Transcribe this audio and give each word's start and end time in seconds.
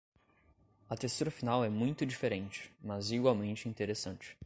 A 0.89 0.95
textura 0.97 1.29
final 1.29 1.63
é 1.63 1.69
muito 1.69 2.07
diferente, 2.07 2.73
mas 2.83 3.11
igualmente 3.11 3.69
interessante. 3.69 4.35